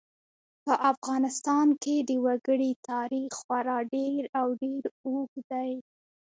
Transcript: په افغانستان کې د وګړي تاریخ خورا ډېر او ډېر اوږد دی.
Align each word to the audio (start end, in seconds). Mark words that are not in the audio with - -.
په 0.65 0.73
افغانستان 0.91 1.67
کې 1.83 1.95
د 2.09 2.11
وګړي 2.25 2.71
تاریخ 2.89 3.31
خورا 3.41 3.77
ډېر 3.95 4.21
او 4.39 4.47
ډېر 4.61 4.83
اوږد 5.05 5.35
دی. 5.51 5.71